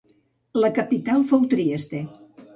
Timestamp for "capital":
0.77-1.27